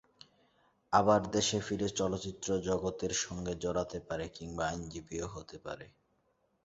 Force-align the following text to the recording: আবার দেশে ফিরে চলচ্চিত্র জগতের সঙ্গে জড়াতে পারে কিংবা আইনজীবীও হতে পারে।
আবার 0.93 1.21
দেশে 1.31 1.57
ফিরে 1.59 1.87
চলচ্চিত্র 1.99 2.47
জগতের 2.67 3.13
সঙ্গে 3.23 3.53
জড়াতে 3.63 3.97
পারে 4.07 4.25
কিংবা 4.29 4.63
আইনজীবীও 4.67 5.27
হতে 5.27 5.57
পারে। 5.65 5.85